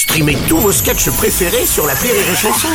Streamez 0.00 0.38
tous 0.48 0.56
vos 0.56 0.72
sketchs 0.72 1.10
préférés 1.10 1.66
sur 1.66 1.86
la 1.86 1.92
Rire 1.92 2.14
et 2.14 2.34
Chanson. 2.34 2.68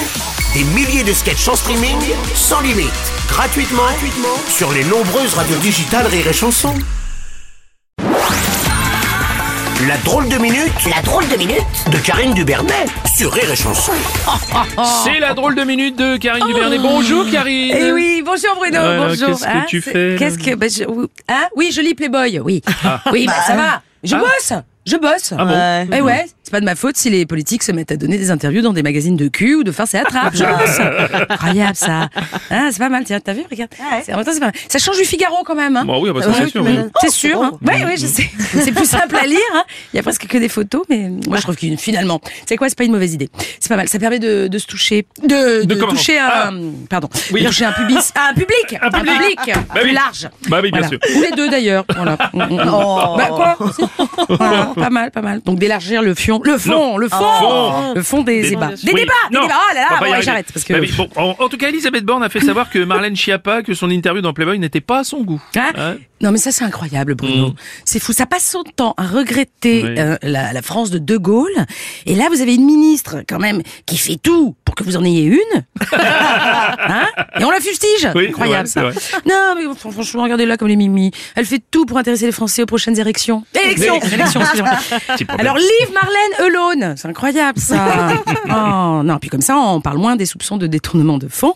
Des 0.53 0.63
milliers 0.75 1.03
de 1.03 1.11
sketchs 1.11 1.47
en 1.47 1.55
streaming, 1.55 1.97
sans 2.35 2.61
limite, 2.61 2.91
gratuitement, 3.27 3.81
gratuitement 3.81 4.35
sur 4.47 4.71
les 4.71 4.83
nombreuses 4.83 5.33
radios 5.33 5.57
digitales 5.57 6.05
Rire 6.05 6.27
et 6.27 6.33
Chanson. 6.33 6.71
La 9.87 9.97
drôle 10.05 10.29
de 10.29 10.37
minute, 10.37 10.71
la 10.95 11.01
drôle 11.01 11.27
de 11.27 11.35
minute 11.35 11.63
de 11.91 11.97
Karine 11.97 12.35
Dubernet 12.35 12.85
sur 13.17 13.33
Rire 13.33 13.51
et 13.51 13.55
Chanson. 13.55 13.91
C'est 15.03 15.19
la 15.19 15.33
drôle 15.33 15.55
de 15.55 15.63
minute 15.63 15.95
de 15.97 16.17
Karine 16.17 16.45
Duvernet. 16.45 16.77
Bonjour 16.77 17.25
Karine. 17.31 17.75
Eh 17.75 17.91
oui, 17.91 18.21
bonjour 18.23 18.55
Bruno, 18.55 18.79
bonjour. 19.07 19.29
qu'est-ce 19.29 19.43
que 19.43 19.49
Hein, 19.49 19.65
tu 19.67 19.81
c'est- 19.81 19.91
fais 19.91 20.15
Qu'est-ce 20.19 20.37
que 20.37 20.53
bah, 20.53 20.67
je, 20.69 20.83
hein? 21.27 21.45
Oui, 21.55 21.71
je 21.73 21.81
lis 21.81 21.95
Playboy, 21.95 22.39
oui. 22.39 22.61
Oui, 23.11 23.25
bah, 23.25 23.33
ça 23.47 23.55
va. 23.55 23.81
Je 24.03 24.13
Ah. 24.15 24.19
bosse. 24.19 24.53
Je 24.85 24.97
bosse. 24.97 25.33
Ah 25.37 25.45
bon 25.45 25.95
Eh 25.97 26.01
ouais, 26.01 26.25
c'est 26.43 26.51
pas 26.51 26.59
de 26.59 26.65
ma 26.65 26.75
faute 26.75 26.95
si 26.95 27.09
les 27.09 27.25
politiques 27.25 27.63
se 27.63 27.71
mettent 27.71 27.91
à 27.91 27.97
donner 27.97 28.17
des 28.19 28.29
interviews 28.29 28.61
dans 28.61 28.73
des 28.73 28.83
magazines 28.83 29.15
de 29.17 29.27
cul 29.27 29.55
ou 29.55 29.63
de 29.63 29.71
farce 29.71 29.95
et 29.95 29.97
attrape. 29.97 30.35
Je 30.35 30.43
bosse. 30.43 30.79
Incroyable 31.29 31.75
ça. 31.75 32.09
Hein, 32.51 32.69
c'est 32.71 32.77
pas 32.77 32.89
mal, 32.89 33.03
tiens, 33.03 33.19
t'as 33.19 33.33
vu, 33.33 33.43
regarde. 33.49 33.71
C'est- 34.03 34.13
en 34.13 34.17
même 34.17 34.25
temps, 34.25 34.31
c'est 34.33 34.39
pas 34.39 34.45
mal. 34.47 34.55
Ça 34.69 34.77
change 34.77 34.97
du 34.97 35.05
Figaro 35.05 35.43
quand 35.43 35.55
même. 35.55 35.75
Hein. 35.75 35.85
Bah 35.85 35.95
oui, 35.99 36.09
ah 36.11 36.13
bah 36.13 36.21
ça, 36.21 36.29
Ouais, 36.29 36.35
c'est 36.41 36.49
sûr, 36.49 36.63
oui. 36.63 36.77
C'est 37.01 37.09
sûr. 37.11 37.41
Hein. 37.41 37.51
Oui, 37.63 37.73
oui, 37.85 37.93
je 37.97 38.05
sais. 38.05 38.29
C'est 38.61 38.71
plus 38.71 38.85
simple 38.85 39.15
à 39.15 39.25
lire. 39.25 39.39
Hein. 39.55 39.63
Il 39.93 39.97
y 39.97 39.99
a 39.99 40.03
presque 40.03 40.27
que 40.27 40.37
des 40.37 40.49
photos, 40.49 40.83
mais 40.89 41.09
moi 41.27 41.37
je 41.37 41.41
trouve 41.41 41.55
que 41.55 41.65
finalement, 41.77 42.21
c'est 42.47 42.55
quoi, 42.55 42.69
c'est 42.69 42.77
pas 42.77 42.83
une 42.83 42.91
mauvaise 42.91 43.13
idée. 43.15 43.29
C'est 43.59 43.69
pas 43.69 43.77
mal. 43.77 43.87
Ça 43.89 43.97
permet 43.97 44.19
de, 44.19 44.47
de 44.47 44.57
se 44.59 44.67
toucher, 44.67 45.07
de, 45.23 45.63
de, 45.65 45.75
comment 45.75 45.93
toucher 45.93 46.19
Ah. 46.19 46.49
un, 46.49 46.59
pardon, 46.89 47.09
Oui. 47.31 47.41
de 47.41 47.47
toucher 47.47 47.65
un 47.65 47.71
public, 47.71 47.97
un 48.15 48.33
public, 48.33 48.77
Un 48.81 48.91
public. 48.91 49.39
Bah 49.47 49.79
plus 49.81 49.83
oui. 49.85 49.93
large. 49.93 50.29
Bah 50.47 50.59
oui, 50.61 50.69
bien 50.71 50.81
Voilà. 50.81 50.87
sûr. 50.89 50.99
Ou 51.17 51.21
les 51.21 51.31
deux 51.31 51.49
d'ailleurs. 51.49 51.85
Voilà. 51.95 52.17
Mm. 52.33 52.45
Bah 53.17 53.29
quoi 53.29 53.57
Pas 54.83 54.89
mal, 54.89 55.11
pas 55.11 55.21
mal. 55.21 55.41
Donc 55.43 55.59
d'élargir 55.59 56.01
le 56.01 56.13
fion, 56.15 56.41
le 56.43 56.57
fond, 56.57 56.97
le 56.97 57.09
fond, 57.09 57.17
Fond. 57.39 57.93
le 57.95 58.01
fond 58.03 58.21
des 58.23 58.41
Des- 58.43 58.49
débats. 58.51 58.67
Des 58.67 58.91
Oui. 58.93 59.01
débats, 59.01 59.13
des 59.31 59.35
Non. 59.37 59.41
débats. 59.43 59.53
Oh 59.71 59.73
là 59.75 59.81
là, 59.89 59.99
bon, 59.99 60.11
ouais, 60.11 60.21
j'arrête 60.21 60.47
parce 60.53 60.65
que. 60.65 60.73
Bah 60.73 60.79
bon, 60.97 61.09
en, 61.15 61.35
en 61.43 61.49
tout 61.49 61.57
cas, 61.57 61.69
Elisabeth 61.69 62.03
Borne 62.05 62.23
a 62.23 62.29
fait 62.29 62.39
savoir 62.41 62.69
que 62.69 62.79
Marlène 62.79 63.15
Schiappa, 63.15 63.63
que 63.63 63.73
son 63.73 63.89
interview 63.89 64.21
dans 64.21 64.33
Playboy 64.33 64.59
n'était 64.59 64.81
pas 64.81 64.99
à 64.99 65.03
son 65.03 65.21
goût. 65.23 65.41
Hein 65.55 65.71
Hein 65.77 65.95
non 66.21 66.31
mais 66.31 66.37
ça 66.37 66.51
c'est 66.53 66.63
incroyable 66.63 67.13
Bruno. 67.13 67.53
C'est 67.83 67.99
fou. 67.99 68.13
Ça 68.13 68.25
passe 68.25 68.49
son 68.49 68.63
temps 68.63 68.93
à 68.97 69.05
regretter 69.05 69.83
Oui. 69.83 69.95
euh, 69.99 70.17
la, 70.23 70.53
la 70.53 70.61
France 70.61 70.89
de 70.89 70.97
De 70.97 71.17
Gaulle. 71.17 71.51
Et 72.05 72.15
là 72.15 72.25
vous 72.31 72.41
avez 72.41 72.55
une 72.55 72.65
ministre 72.65 73.17
quand 73.27 73.37
même 73.37 73.61
qui 73.85 73.97
fait 73.97 74.15
tout 74.15 74.55
pour 74.63 74.75
que 74.75 74.83
vous 74.83 74.95
en 74.95 75.03
ayez 75.03 75.23
une. 75.25 75.65
hein 75.91 77.07
Et 77.39 77.43
on 77.43 77.51
la 77.51 77.59
fustige. 77.59 78.07
Oui, 78.15 78.27
incroyable 78.29 78.67
ça. 78.67 78.81
Non 79.25 79.55
mais 79.55 79.65
fr- 79.65 79.91
franchement 79.91 80.23
regardez-là 80.23 80.57
comme 80.57 80.67
les 80.67 80.75
mimi. 80.75 81.11
Elle 81.35 81.45
fait 81.45 81.61
tout 81.71 81.85
pour 81.85 81.97
intéresser 81.97 82.25
les 82.25 82.31
Français 82.31 82.63
aux 82.63 82.65
prochaines 82.65 82.99
élections. 82.99 83.43
Élections. 83.53 83.99
élections. 84.13 84.41
Alors 85.37 85.57
leave 85.57 85.91
Marlène 85.93 86.47
alone. 86.47 86.95
C'est 86.97 87.07
incroyable 87.07 87.59
ça. 87.59 88.13
oh 88.49 89.01
non 89.03 89.17
puis 89.19 89.29
comme 89.29 89.41
ça 89.41 89.57
on 89.57 89.81
parle 89.81 89.97
moins 89.97 90.15
des 90.15 90.25
soupçons 90.25 90.57
de 90.57 90.67
détournement 90.67 91.17
de 91.17 91.27
fonds. 91.27 91.55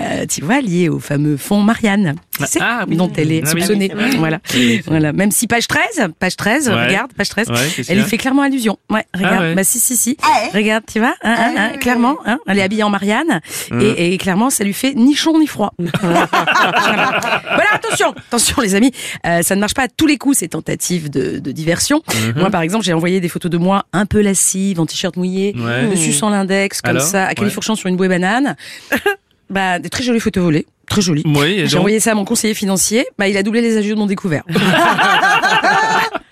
Euh, 0.00 0.26
tu 0.26 0.42
vois 0.42 0.60
liés 0.60 0.88
au 0.88 0.98
fameux 0.98 1.36
fonds 1.36 1.62
Marianne. 1.62 2.14
Tu 2.38 2.46
sais, 2.46 2.58
Ah, 2.62 2.84
oui. 2.88 2.96
dont 2.96 3.10
elle 3.16 3.30
est 3.30 3.42
Ah 3.44 3.50
oui, 3.54 3.60
soupçonnée. 3.60 3.92
Voilà. 4.18 4.40
Voilà. 4.86 5.12
Même 5.12 5.30
si 5.30 5.46
page 5.46 5.68
13, 5.68 6.08
page 6.18 6.36
13, 6.36 6.68
Ouais. 6.68 6.86
regarde, 6.86 7.12
page 7.12 7.28
13, 7.28 7.48
Ouais, 7.50 7.54
qu'est-ce 7.76 7.88
qu'il 7.88 7.98
elle 7.98 8.04
y 8.04 8.08
fait 8.08 8.16
clairement 8.18 8.42
allusion. 8.42 8.78
Ouais, 8.90 9.04
regarde. 9.14 9.40
ouais. 9.40 9.54
Bah 9.54 9.64
si, 9.64 9.78
si, 9.78 9.96
si. 9.96 10.16
Regarde, 10.54 10.84
tu 10.90 10.98
vois, 10.98 11.14
hein, 11.22 11.34
hein, 11.38 11.54
hein, 11.56 11.68
clairement, 11.78 12.16
hein, 12.24 12.38
elle 12.46 12.58
est 12.58 12.62
habillée 12.62 12.82
en 12.82 12.90
Marianne, 12.90 13.40
et, 13.80 14.14
et 14.14 14.18
clairement, 14.18 14.50
ça 14.50 14.64
lui 14.64 14.72
fait 14.72 14.94
ni 14.94 15.11
chaud 15.14 15.38
ni 15.38 15.46
froid. 15.46 15.72
voilà, 16.00 16.26
attention, 17.72 18.10
attention 18.28 18.60
les 18.62 18.74
amis, 18.74 18.92
euh, 19.26 19.42
ça 19.42 19.54
ne 19.54 19.60
marche 19.60 19.74
pas 19.74 19.82
à 19.84 19.88
tous 19.88 20.06
les 20.06 20.18
coups 20.18 20.38
ces 20.38 20.48
tentatives 20.48 21.10
de, 21.10 21.38
de 21.38 21.52
diversion. 21.52 22.02
Mhm. 22.14 22.34
Moi, 22.40 22.50
par 22.50 22.62
exemple, 22.62 22.84
j'ai 22.84 22.92
envoyé 22.92 23.20
des 23.20 23.28
photos 23.28 23.50
de 23.50 23.58
moi 23.58 23.84
un 23.92 24.06
peu 24.06 24.20
lascive, 24.20 24.80
en 24.80 24.86
t-shirt 24.86 25.16
mouillé, 25.16 25.54
Ouais. 25.58 25.88
dessus 25.88 26.12
sans 26.12 26.30
l'index, 26.30 26.80
comme 26.80 26.96
Alors 26.96 27.02
ça, 27.02 27.24
à 27.24 27.28
Ouais. 27.28 27.34
califourchant 27.34 27.74
sur 27.76 27.88
une 27.88 27.96
bouée 27.96 28.08
banane. 28.08 28.56
bah, 29.50 29.78
des 29.78 29.88
très 29.90 30.02
jolies 30.02 30.20
photos 30.20 30.42
volées. 30.44 30.66
Très. 31.00 31.10
Oui, 31.24 31.46
et 31.60 31.66
J'ai 31.66 31.78
envoyé 31.78 32.00
ça 32.00 32.12
à 32.12 32.14
mon 32.14 32.24
conseiller 32.24 32.54
financier. 32.54 33.06
Bah, 33.18 33.28
il 33.28 33.36
a 33.36 33.42
doublé 33.42 33.60
les 33.60 33.76
ajouts 33.78 33.90
de 33.94 33.98
mon 33.98 34.06
découvert. 34.06 34.42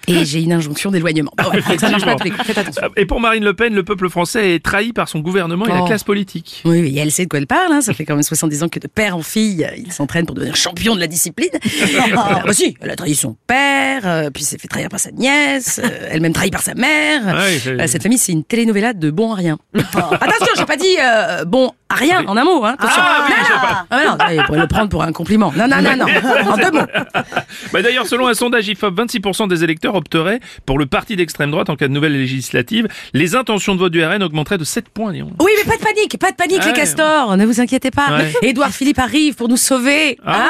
Et 0.08 0.24
j'ai 0.24 0.40
une 0.42 0.52
injonction 0.52 0.90
d'éloignement. 0.90 1.30
Bon, 1.40 1.50
ouais, 1.50 1.78
ça 1.78 1.88
marche 1.88 2.04
pas 2.04 2.12
à 2.12 2.14
tous 2.16 2.24
les 2.24 2.30
coups. 2.32 2.44
Faites 2.44 2.58
attention. 2.58 2.82
Et 2.96 3.06
pour 3.06 3.20
Marine 3.20 3.44
Le 3.44 3.54
Pen, 3.54 3.72
le 3.72 3.84
peuple 3.84 4.08
français 4.08 4.56
est 4.56 4.64
trahi 4.64 4.92
par 4.92 5.08
son 5.08 5.20
gouvernement 5.20 5.66
et 5.66 5.68
la 5.68 5.82
Oh. 5.82 5.86
classe 5.86 6.02
politique. 6.02 6.62
Oui, 6.64 6.80
oui, 6.80 6.98
elle 6.98 7.12
sait 7.12 7.24
de 7.24 7.28
quoi 7.28 7.38
elle 7.38 7.46
parle. 7.46 7.70
Hein. 7.72 7.80
Ça 7.80 7.94
fait 7.94 8.04
quand 8.04 8.14
même 8.14 8.24
70 8.24 8.64
ans 8.64 8.68
que 8.68 8.80
de 8.80 8.88
père 8.88 9.16
en 9.16 9.22
fille, 9.22 9.64
il 9.76 9.92
s'entraîne 9.92 10.26
pour 10.26 10.34
devenir 10.34 10.56
champion 10.56 10.96
de 10.96 11.00
la 11.00 11.06
discipline. 11.06 11.50
bah 12.44 12.52
si, 12.52 12.76
elle 12.80 12.90
a 12.90 12.96
trahi 12.96 13.14
son 13.14 13.36
père, 13.46 14.02
euh, 14.04 14.30
puis 14.30 14.42
s'est 14.42 14.58
fait 14.58 14.66
trahir 14.66 14.88
par 14.88 14.98
sa 14.98 15.12
nièce, 15.12 15.80
euh, 15.84 16.08
elle-même 16.10 16.32
trahie 16.32 16.50
par 16.50 16.62
sa 16.62 16.74
mère. 16.74 17.22
Ouais, 17.26 17.58
c'est- 17.62 17.70
Euh, 17.80 17.86
cette 17.86 18.02
famille, 18.02 18.18
c'est 18.18 18.32
une 18.32 18.42
telenovela 18.42 18.94
de 18.94 19.10
bon 19.12 19.30
à 19.32 19.36
rien. 19.36 19.58
Attention, 19.74 20.54
j'ai 20.56 20.66
pas 20.66 20.76
dit 20.76 20.96
euh, 21.00 21.44
bon 21.44 21.70
à 21.88 21.94
rien 21.94 22.24
en 22.26 22.36
un 22.36 22.44
mot. 22.44 22.64
Hein. 22.64 22.74
Attention. 22.80 23.00
Ah, 23.04 23.26
oui, 23.28 23.34
non, 23.38 23.54
non. 23.54 23.60
pas. 23.60 23.86
Ah, 23.90 24.34
non, 24.34 24.42
il 24.42 24.49
pourrait 24.50 24.60
le 24.62 24.66
prendre 24.68 24.88
pour 24.88 25.02
un 25.02 25.12
compliment. 25.12 25.52
Non, 25.56 25.66
non, 25.68 25.80
non, 25.82 25.96
non. 25.96 26.06
En 26.52 26.56
deux 26.56 26.70
mots. 26.70 26.86
Bah 27.72 27.82
D'ailleurs, 27.82 28.06
selon 28.06 28.26
un 28.26 28.34
sondage 28.34 28.68
IFOP, 28.68 28.94
26% 28.94 29.48
des 29.48 29.62
électeurs 29.64 29.94
opteraient 29.94 30.40
pour 30.66 30.78
le 30.78 30.86
parti 30.86 31.16
d'extrême 31.16 31.50
droite 31.50 31.68
en 31.70 31.76
cas 31.76 31.88
de 31.88 31.92
nouvelle 31.92 32.12
législative. 32.12 32.88
Les 33.12 33.34
intentions 33.34 33.74
de 33.74 33.80
vote 33.80 33.92
du 33.92 34.04
RN 34.04 34.22
augmenteraient 34.22 34.58
de 34.58 34.64
7 34.64 34.88
points, 34.88 35.12
Léon. 35.12 35.30
Oui, 35.40 35.50
mais 35.58 35.70
pas 35.70 35.76
de 35.76 35.82
panique, 35.82 36.18
pas 36.18 36.30
de 36.30 36.36
panique, 36.36 36.58
Ah 36.60 36.64
les 36.66 36.70
ouais. 36.70 36.76
castors, 36.76 37.36
ne 37.36 37.44
vous 37.44 37.60
inquiétez 37.60 37.90
pas. 37.90 38.18
Ouais. 38.18 38.32
Édouard 38.48 38.70
Philippe 38.70 38.98
arrive 38.98 39.34
pour 39.34 39.48
nous 39.48 39.56
sauver. 39.56 40.18
Ah. 40.24 40.48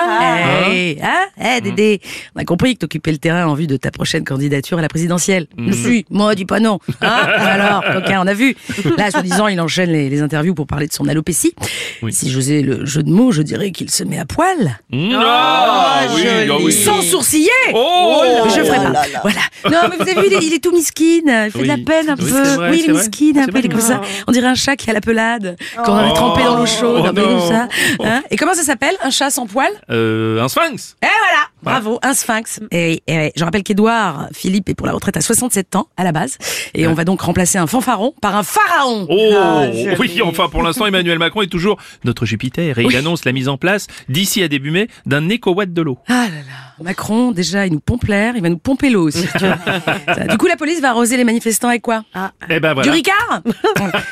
hein 0.66 0.70
Eh, 0.72 0.98
hein 1.02 1.26
Eh, 1.56 1.60
Dédé, 1.60 2.00
on 2.36 2.40
a 2.40 2.44
compris 2.44 2.74
que 2.74 2.80
t'occupais 2.80 3.12
le 3.12 3.18
terrain 3.18 3.46
en 3.46 3.54
vue 3.54 3.66
de 3.66 3.76
ta 3.76 3.90
prochaine 3.90 4.24
candidature 4.24 4.78
à 4.78 4.82
la 4.82 4.88
présidentielle. 4.88 5.46
Je 5.58 5.72
suis, 5.72 6.06
moi, 6.10 6.34
dis 6.34 6.44
pas 6.46 6.60
non. 6.60 6.78
Hein 7.02 7.08
Alors, 7.08 7.82
coquin, 7.92 8.20
on 8.22 8.26
a 8.26 8.34
vu. 8.34 8.56
Là, 8.96 9.10
soi-disant, 9.10 9.48
il 9.48 9.60
enchaîne 9.60 9.90
les, 9.90 10.08
les 10.10 10.20
interviews 10.22 10.54
pour 10.54 10.66
parler 10.66 10.86
de 10.86 10.92
son 10.92 11.08
alopécie. 11.08 11.54
Oui. 12.02 12.12
Si 12.12 12.30
j'osais 12.30 12.62
le 12.62 12.84
jeu 12.86 13.02
de 13.02 13.10
mots, 13.10 13.32
je 13.32 13.42
dirais 13.42 13.70
qu'il 13.72 13.79
se 13.88 14.04
met 14.04 14.18
à 14.18 14.24
poil. 14.24 14.78
Mmh. 14.90 15.14
Ah, 15.16 16.00
oui, 16.14 16.22
ah 16.50 16.54
oui. 16.62 16.72
Sans 16.72 17.00
sourciller 17.02 17.48
Oh 17.74 18.22
je 18.46 18.62
ferai 18.64 18.76
pas. 18.92 19.02
Voilà. 19.22 19.40
Non, 19.70 19.88
mais 19.90 19.96
vous 19.96 20.02
avez 20.02 20.14
vu, 20.20 20.26
il 20.26 20.32
est, 20.34 20.46
il 20.46 20.52
est 20.54 20.62
tout 20.62 20.72
miskin. 20.72 21.20
Il 21.46 21.50
fait 21.52 21.58
Oui. 21.58 21.62
de 21.62 21.68
la 21.68 21.76
peine 21.78 22.10
un 22.10 22.16
Oui, 22.18 22.30
peu. 22.30 22.42
vrai, 22.42 22.70
oui, 22.70 22.80
il 22.84 22.90
est 22.90 22.92
vrai. 22.92 23.02
miskin 23.08 23.40
un 23.40 23.46
peu. 23.46 23.58
Il 23.58 23.66
est 23.66 23.68
comme 23.68 23.80
ça. 23.80 24.00
On 24.26 24.32
dirait 24.32 24.48
un 24.48 24.54
chat 24.54 24.76
qui 24.76 24.90
a 24.90 24.92
la 24.92 25.00
pelade. 25.00 25.56
Qu'on 25.84 25.94
avait 25.96 26.12
trempé 26.12 26.42
dans 26.44 26.56
l'eau 26.56 26.66
chaude. 26.66 27.00
Oh 27.04 27.06
un 27.06 27.14
peu 27.14 27.22
comme 27.22 27.48
ça. 27.48 27.68
Hein? 28.04 28.22
Et 28.30 28.36
comment 28.36 28.54
ça 28.54 28.62
s'appelle 28.62 28.96
Un 29.02 29.10
chat 29.10 29.30
sans 29.30 29.46
poil? 29.46 29.70
Euh, 29.90 30.42
un 30.42 30.48
sphinx 30.48 30.96
Et 31.02 31.06
voilà. 31.06 31.46
Bravo, 31.62 31.98
un 32.02 32.14
sphinx. 32.14 32.60
Et, 32.70 33.02
et 33.06 33.32
je 33.36 33.44
rappelle 33.44 33.62
qu'Edouard 33.62 34.28
Philippe 34.32 34.68
est 34.68 34.74
pour 34.74 34.86
la 34.86 34.92
retraite 34.92 35.16
à 35.16 35.20
67 35.20 35.76
ans 35.76 35.88
à 35.96 36.04
la 36.04 36.12
base. 36.12 36.38
Et 36.74 36.86
on 36.86 36.94
va 36.94 37.04
donc 37.04 37.20
remplacer 37.20 37.58
un 37.58 37.66
fanfaron 37.66 38.14
par 38.20 38.36
un 38.36 38.42
pharaon. 38.42 39.06
Oh 39.08 39.62
oui, 39.98 40.20
enfin 40.22 40.48
pour 40.48 40.62
l'instant 40.62 40.86
Emmanuel 40.86 41.18
Macron 41.18 41.42
est 41.42 41.46
toujours 41.48 41.78
notre 42.04 42.26
Jupiter 42.26 42.78
et 42.78 42.84
il 42.84 42.96
annonce 42.96 43.24
la 43.24 43.32
mise 43.32 43.48
en 43.48 43.56
place 43.56 43.86
d'ici 44.08 44.42
à 44.42 44.48
début 44.48 44.70
mai 44.70 44.88
d'un 45.06 45.28
éco-watt 45.28 45.72
de 45.72 45.82
l'eau. 45.82 45.98
Ah 46.08 46.26
là 46.30 46.38
là, 46.38 46.84
Macron, 46.84 47.32
déjà, 47.32 47.66
il 47.66 47.72
nous 47.72 47.80
pompe 47.80 48.04
l'air, 48.04 48.34
il 48.36 48.42
va 48.42 48.48
nous 48.48 48.58
pomper 48.58 48.90
l'eau 48.90 49.08
aussi. 49.08 49.26
tu 49.38 49.44
vois. 49.44 49.58
Ça, 50.14 50.26
du 50.26 50.38
coup, 50.38 50.46
la 50.46 50.56
police 50.56 50.80
va 50.80 50.90
arroser 50.90 51.16
les 51.16 51.24
manifestants 51.24 51.68
avec 51.68 51.82
quoi? 51.82 52.04
Eh 52.48 52.60
ben 52.60 52.74
Du. 52.74 52.90
Ricard? 52.90 53.42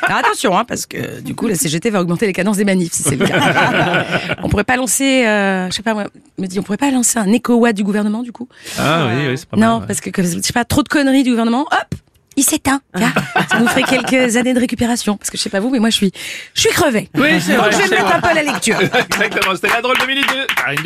Alors 0.03 0.19
attention, 0.19 0.57
hein, 0.57 0.65
parce 0.65 0.87
que 0.87 1.21
du 1.21 1.35
coup, 1.35 1.47
la 1.49 1.55
CGT 1.55 1.91
va 1.91 2.01
augmenter 2.01 2.27
les 2.27 2.33
cadences 2.33 2.59
des 2.59 2.65
manifs, 2.65 2.93
si 2.93 3.03
c'est 3.03 3.17
le 3.17 3.27
cas. 3.27 4.05
on 4.43 4.49
pourrait 4.49 4.65
pas 4.65 4.77
lancer, 4.77 5.27
euh, 5.27 5.69
je 5.71 5.75
sais 5.75 5.83
pas 5.83 5.95
moi, 5.95 6.05
me 6.39 6.47
ne 6.47 6.61
pourrait 6.61 6.79
pas 6.79 6.91
lancer 6.91 7.19
un 7.19 7.33
éco-watt 7.33 7.75
du 7.75 7.85
gouvernement 7.85 8.23
du 8.23 8.33
coup? 8.33 8.49
Ah 8.79 9.09
oui, 9.09 9.29
oui 9.29 9.39
c'est 9.39 9.49
pas 9.49 9.57
mal. 9.57 9.69
Non, 9.69 9.87
parce 9.87 10.01
que 10.01 10.11
je 10.17 10.41
sais 10.41 10.53
pas, 10.53 10.65
trop 10.65 10.83
de 10.83 10.89
conneries 10.89 11.23
du 11.23 11.31
gouvernement, 11.31 11.63
hop 11.63 11.99
il 12.39 12.45
s'éteint. 12.45 12.81
Ça 13.51 13.59
nous 13.59 13.67
ferait 13.67 13.83
quelques 13.83 14.37
années 14.37 14.55
de 14.55 14.61
récupération. 14.61 15.17
Parce 15.17 15.29
que 15.31 15.37
je 15.37 15.43
sais 15.43 15.51
pas 15.51 15.61
vous, 15.61 15.71
mais 15.71 15.81
moi 15.81 15.91
je 15.91 15.97
suis, 15.97 16.13
je 16.55 16.61
suis 16.61 16.71
crevé. 16.71 17.11
Oui, 17.17 17.41
c'est 17.41 17.57
vrai. 17.57 17.73
je 17.73 17.79
vais 17.79 17.97
mettre 17.97 18.15
un 18.15 18.21
peu 18.21 18.35
la 18.35 18.43
lecture. 18.45 18.81
Exactement. 18.81 19.55
C'était 19.57 19.69
la 19.69 19.83
drôle 19.83 19.99
de 19.99 20.07
minute 20.07 20.27
de 20.29 20.47
Karine 20.55 20.79